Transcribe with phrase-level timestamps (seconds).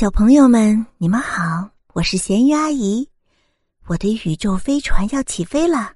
[0.00, 3.06] 小朋友们，你们好，我是咸鱼阿姨。
[3.86, 5.92] 我的宇宙飞船要起飞了，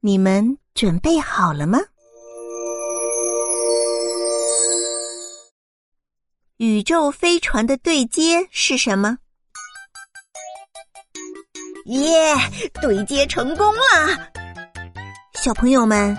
[0.00, 1.78] 你们准备好了吗？
[6.58, 9.16] 宇宙飞船的对接是什么？
[11.86, 12.34] 耶，
[12.82, 14.30] 对接成功了！
[15.32, 16.14] 小朋友们，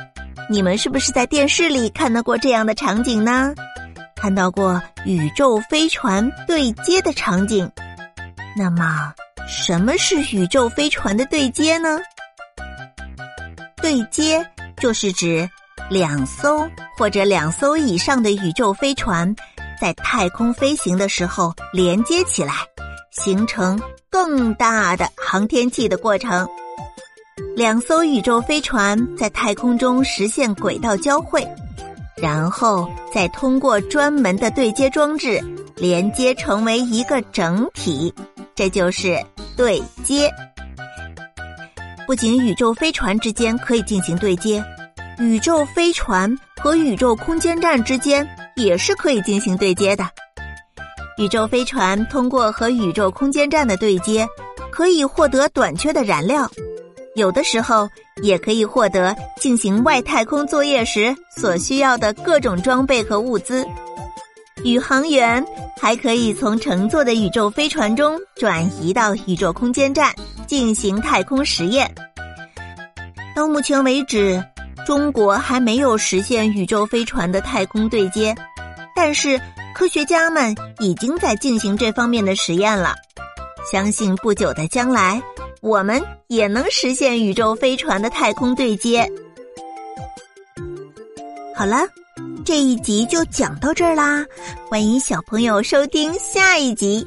[0.50, 3.54] 你们是不是在电视里看到过这样的场景呢？
[4.18, 7.70] 看到过宇宙飞船对接的场景，
[8.58, 9.14] 那么
[9.48, 12.00] 什么是宇宙飞船的对接呢？
[13.80, 14.44] 对接
[14.78, 15.48] 就是指
[15.88, 16.68] 两艘
[16.98, 19.34] 或者两艘以上的宇宙飞船
[19.80, 22.54] 在太空飞行的时候连接起来，
[23.12, 26.46] 形成更大的航天器的过程。
[27.56, 31.48] 两艘宇宙飞船在太空中实现轨道交汇。
[32.18, 35.40] 然后再通过专门的对接装置
[35.76, 38.14] 连接成为一个整体，
[38.56, 39.24] 这就是
[39.56, 40.32] 对接。
[42.06, 44.64] 不仅宇宙飞船之间可以进行对接，
[45.20, 50.06] 宇宙飞船和宇宙空间站之间也是可以进行对接的。
[51.18, 54.28] 宇宙飞船通过和宇宙空间站的对接，
[54.72, 56.50] 可以获得短缺的燃料。
[57.18, 57.90] 有的时候
[58.22, 63.66] 也可以获得进行外太空作业时所需要的各种装备和物资。
[64.64, 65.44] 宇航员
[65.82, 70.14] 还可以从乘坐的宇宙飞船中转移到宇宙空间站
[70.46, 71.92] 进行太空实验。
[73.36, 74.44] 到目前为止，
[74.86, 78.36] 中国还没有实现宇宙飞船的太空对接，
[78.96, 79.42] 但是
[79.74, 82.94] 科学家们已经在进行这方面的实验了。
[83.72, 85.20] 相信不久的将来。
[85.62, 89.10] 我们也能实现宇宙飞船的太空对接。
[91.56, 91.88] 好了，
[92.46, 94.26] 这一集就讲到这儿啦，
[94.70, 97.06] 欢迎小朋友收听下一集。